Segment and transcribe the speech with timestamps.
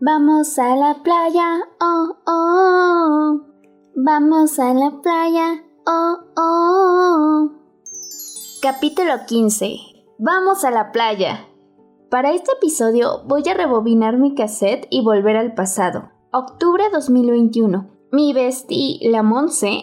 [0.00, 3.40] Vamos a la playa, oh, oh.
[3.96, 7.50] Vamos a la playa, oh, oh.
[8.62, 9.76] Capítulo 15.
[10.20, 11.48] Vamos a la playa.
[12.10, 16.10] Para este episodio voy a rebobinar mi cassette y volver al pasado.
[16.32, 17.90] Octubre 2021.
[18.12, 19.82] Mi bestie, la Monse,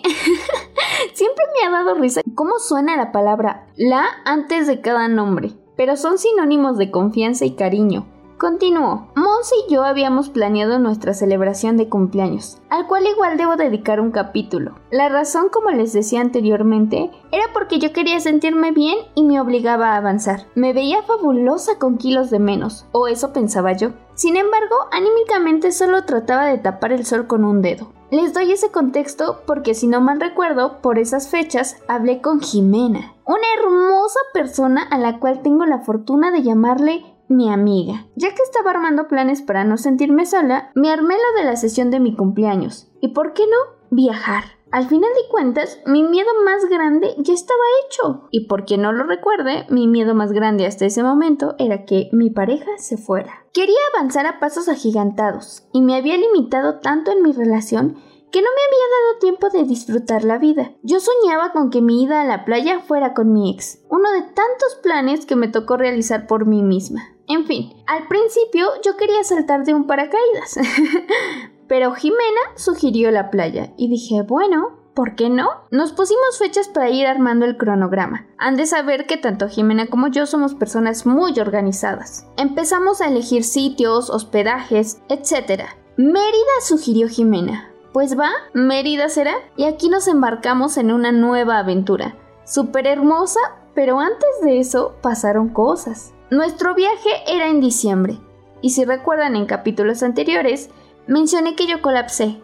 [1.13, 5.97] siempre me ha dado risa cómo suena la palabra la antes de cada nombre, pero
[5.97, 8.07] son sinónimos de confianza y cariño.
[8.38, 9.11] Continúo.
[9.54, 14.76] Y yo habíamos planeado nuestra celebración de cumpleaños, al cual igual debo dedicar un capítulo.
[14.90, 19.94] La razón, como les decía anteriormente, era porque yo quería sentirme bien y me obligaba
[19.94, 20.48] a avanzar.
[20.55, 23.91] Me veía fabulosa con kilos de menos, o eso pensaba yo.
[24.16, 27.91] Sin embargo, anímicamente solo trataba de tapar el sol con un dedo.
[28.12, 33.13] Les doy ese contexto porque si no mal recuerdo, por esas fechas hablé con Jimena,
[33.26, 38.07] una hermosa persona a la cual tengo la fortuna de llamarle mi amiga.
[38.15, 41.91] Ya que estaba armando planes para no sentirme sola, me armé lo de la sesión
[41.91, 42.89] de mi cumpleaños.
[43.01, 43.76] ¿Y por qué no?
[43.90, 44.43] Viajar.
[44.71, 48.27] Al final de cuentas, mi miedo más grande ya estaba hecho.
[48.32, 52.09] Y por quien no lo recuerde, mi miedo más grande hasta ese momento era que
[52.12, 53.45] mi pareja se fuera.
[53.54, 57.95] Quería avanzar a pasos agigantados, y me había limitado tanto en mi relación
[58.32, 60.73] que no me había dado tiempo de disfrutar la vida.
[60.84, 64.23] Yo soñaba con que mi ida a la playa fuera con mi ex, uno de
[64.23, 67.15] tantos planes que me tocó realizar por mí misma.
[67.28, 70.59] En fin, al principio yo quería saltar de un paracaídas,
[71.67, 75.50] pero Jimena sugirió la playa y dije, bueno, ¿Por qué no?
[75.72, 78.28] Nos pusimos fechas para ir armando el cronograma.
[78.38, 82.25] Han de saber que tanto Jimena como yo somos personas muy organizadas.
[82.38, 85.63] Empezamos a elegir sitios, hospedajes, etc.
[85.97, 87.73] Mérida sugirió Jimena.
[87.91, 89.35] Pues va, Mérida será.
[89.57, 92.16] Y aquí nos embarcamos en una nueva aventura.
[92.45, 93.41] Súper hermosa,
[93.73, 96.15] pero antes de eso pasaron cosas.
[96.31, 98.19] Nuestro viaje era en diciembre,
[98.62, 100.72] y si recuerdan en capítulos anteriores,
[101.06, 102.41] mencioné que yo colapsé.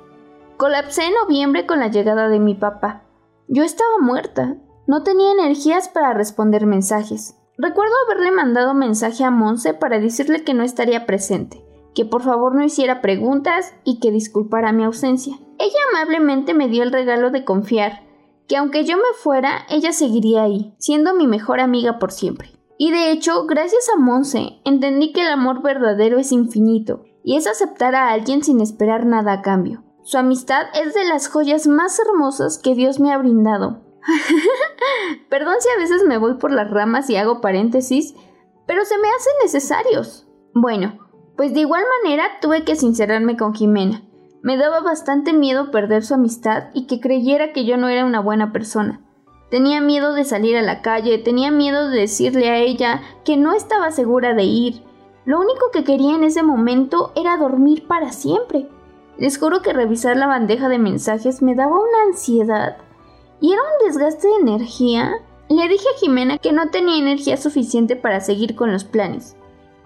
[0.57, 3.03] Colapsé en noviembre con la llegada de mi papá.
[3.47, 7.35] Yo estaba muerta, no tenía energías para responder mensajes.
[7.57, 12.53] Recuerdo haberle mandado mensaje a Monse para decirle que no estaría presente, que por favor
[12.53, 15.39] no hiciera preguntas y que disculpara mi ausencia.
[15.57, 18.03] Ella amablemente me dio el regalo de confiar,
[18.47, 22.60] que aunque yo me fuera, ella seguiría ahí, siendo mi mejor amiga por siempre.
[22.83, 27.45] Y de hecho, gracias a Monse, entendí que el amor verdadero es infinito, y es
[27.45, 29.83] aceptar a alguien sin esperar nada a cambio.
[30.01, 33.83] Su amistad es de las joyas más hermosas que Dios me ha brindado.
[35.29, 38.15] Perdón si a veces me voy por las ramas y hago paréntesis,
[38.65, 40.27] pero se me hacen necesarios.
[40.55, 40.97] Bueno,
[41.37, 44.01] pues de igual manera tuve que sincerarme con Jimena.
[44.41, 48.21] Me daba bastante miedo perder su amistad y que creyera que yo no era una
[48.21, 49.01] buena persona.
[49.51, 53.51] Tenía miedo de salir a la calle, tenía miedo de decirle a ella que no
[53.53, 54.81] estaba segura de ir.
[55.25, 58.69] Lo único que quería en ese momento era dormir para siempre.
[59.17, 62.77] Les juro que revisar la bandeja de mensajes me daba una ansiedad
[63.41, 65.15] y era un desgaste de energía.
[65.49, 69.35] Le dije a Jimena que no tenía energía suficiente para seguir con los planes.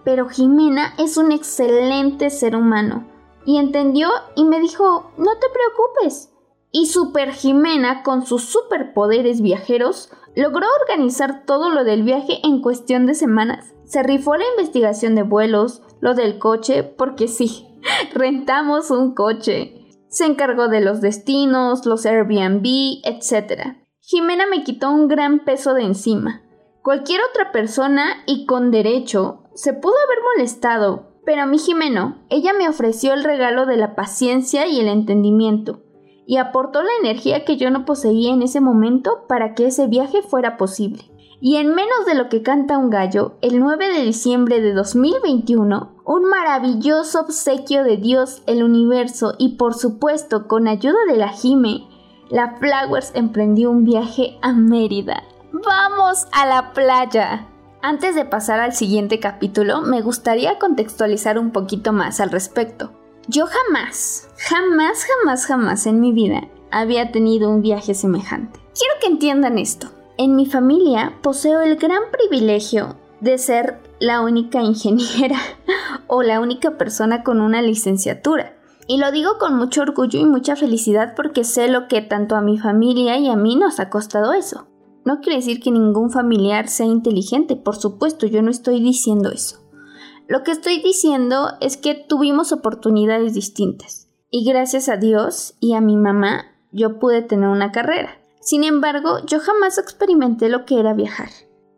[0.03, 3.03] Pero Jimena es un excelente ser humano
[3.47, 6.34] y entendió y me dijo, no te preocupes,
[6.77, 13.05] y Super Jimena, con sus superpoderes viajeros, logró organizar todo lo del viaje en cuestión
[13.05, 13.73] de semanas.
[13.85, 17.65] Se rifó la investigación de vuelos, lo del coche, porque sí,
[18.13, 19.85] rentamos un coche.
[20.09, 22.65] Se encargó de los destinos, los Airbnb,
[23.05, 23.77] etc.
[24.01, 26.41] Jimena me quitó un gran peso de encima.
[26.83, 32.51] Cualquier otra persona, y con derecho, se pudo haber molestado, pero a mí Jimeno, ella
[32.51, 35.84] me ofreció el regalo de la paciencia y el entendimiento
[36.25, 40.21] y aportó la energía que yo no poseía en ese momento para que ese viaje
[40.21, 41.03] fuera posible.
[41.41, 46.01] Y en menos de lo que canta un gallo, el 9 de diciembre de 2021,
[46.05, 51.87] un maravilloso obsequio de Dios, el universo y por supuesto con ayuda de la Jime,
[52.29, 55.23] la Flowers emprendió un viaje a Mérida.
[55.51, 57.47] ¡Vamos a la playa!
[57.81, 62.91] Antes de pasar al siguiente capítulo, me gustaría contextualizar un poquito más al respecto.
[63.27, 68.59] Yo jamás, jamás, jamás, jamás en mi vida había tenido un viaje semejante.
[68.77, 69.87] Quiero que entiendan esto.
[70.17, 75.39] En mi familia poseo el gran privilegio de ser la única ingeniera
[76.07, 78.53] o la única persona con una licenciatura.
[78.87, 82.41] Y lo digo con mucho orgullo y mucha felicidad porque sé lo que tanto a
[82.41, 84.67] mi familia y a mí nos ha costado eso.
[85.03, 89.64] No quiere decir que ningún familiar sea inteligente, por supuesto, yo no estoy diciendo eso.
[90.27, 95.81] Lo que estoy diciendo es que tuvimos oportunidades distintas y gracias a Dios y a
[95.81, 98.19] mi mamá yo pude tener una carrera.
[98.41, 101.29] Sin embargo, yo jamás experimenté lo que era viajar.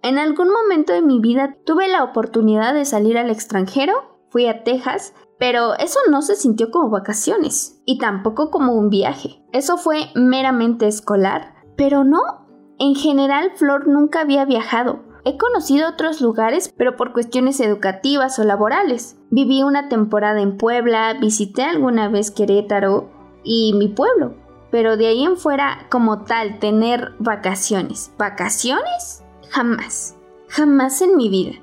[0.01, 3.93] En algún momento de mi vida tuve la oportunidad de salir al extranjero,
[4.29, 9.43] fui a Texas, Pero eso no se sintió como vacaciones y tampoco como un viaje.
[9.53, 11.53] Eso fue meramente escolar.
[11.75, 12.47] Pero no,
[12.79, 15.03] en general Flor nunca había viajado.
[15.27, 19.17] He conocido otros lugares, pero por cuestiones educativas o laborales.
[19.29, 23.09] Viví una temporada en Puebla, visité alguna vez Querétaro
[23.43, 24.35] y mi pueblo.
[24.71, 28.13] Pero de ahí en fuera, como tal, tener vacaciones.
[28.17, 29.21] ¿Vacaciones?
[29.49, 30.15] Jamás.
[30.47, 31.55] Jamás en mi vida.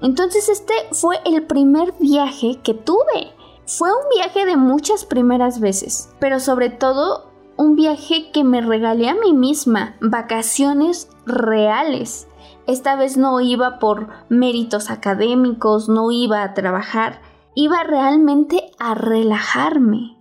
[0.00, 3.32] Entonces este fue el primer viaje que tuve.
[3.66, 7.31] Fue un viaje de muchas primeras veces, pero sobre todo
[7.62, 12.28] un viaje que me regalé a mí misma, vacaciones reales.
[12.66, 17.22] Esta vez no iba por méritos académicos, no iba a trabajar,
[17.54, 20.18] iba realmente a relajarme,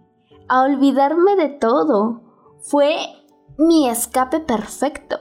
[0.47, 2.21] a olvidarme de todo.
[2.61, 2.95] Fue
[3.57, 5.19] mi escape perfecto.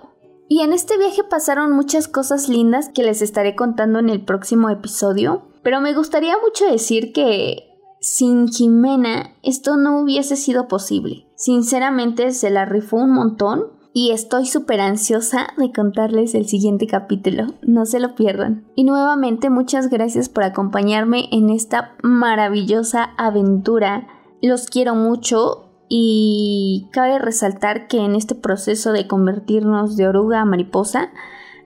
[0.48, 4.68] Y en este viaje pasaron muchas cosas lindas que les estaré contando en el próximo
[4.68, 11.29] episodio, pero me gustaría mucho decir que sin Jimena esto no hubiese sido posible.
[11.40, 17.54] Sinceramente se la rifó un montón y estoy súper ansiosa de contarles el siguiente capítulo.
[17.62, 18.66] No se lo pierdan.
[18.74, 24.06] Y nuevamente muchas gracias por acompañarme en esta maravillosa aventura.
[24.42, 30.44] Los quiero mucho y cabe resaltar que en este proceso de convertirnos de oruga a
[30.44, 31.08] mariposa,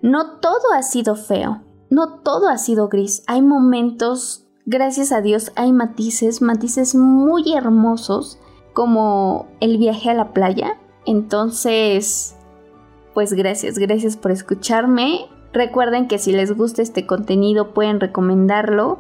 [0.03, 3.25] no todo ha sido feo, no todo ha sido gris.
[3.27, 8.39] Hay momentos, gracias a Dios, hay matices, matices muy hermosos,
[8.75, 10.79] como el viaje a la playa.
[11.07, 12.37] Entonces,
[13.15, 15.27] pues gracias, gracias por escucharme.
[15.55, 18.99] Recuerden que si les gusta este contenido pueden recomendarlo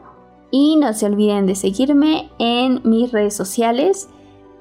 [0.50, 4.08] y no se olviden de seguirme en mis redes sociales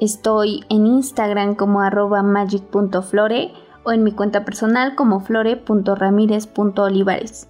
[0.03, 3.53] Estoy en Instagram como arroba magic.flore
[3.85, 7.47] o en mi cuenta personal como flore.ramírez.olivares.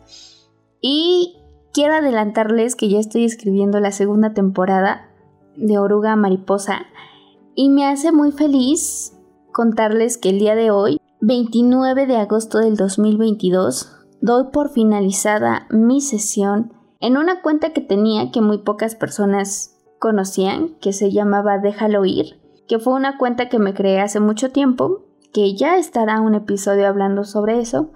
[0.79, 1.39] Y
[1.73, 5.09] quiero adelantarles que ya estoy escribiendo la segunda temporada
[5.55, 6.85] de Oruga Mariposa
[7.55, 9.13] y me hace muy feliz
[9.51, 13.91] contarles que el día de hoy, 29 de agosto del 2022,
[14.21, 20.75] doy por finalizada mi sesión en una cuenta que tenía que muy pocas personas conocían,
[20.79, 25.03] que se llamaba Déjalo ir que fue una cuenta que me creé hace mucho tiempo,
[25.31, 27.91] que ya estará un episodio hablando sobre eso,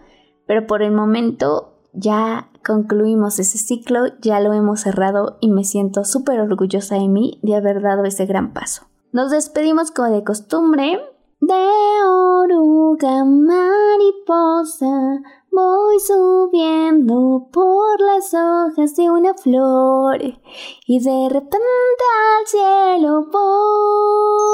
[0.46, 6.04] pero por el momento ya concluimos ese ciclo, ya lo hemos cerrado y me siento
[6.04, 8.88] súper orgullosa de mí de haber dado ese gran paso.
[9.12, 11.00] Nos despedimos como de costumbre.
[11.40, 11.68] De
[12.04, 14.88] oruga mariposa
[15.52, 21.58] voy subiendo por las hojas de una flor y de repente
[22.40, 24.48] al cielo voy.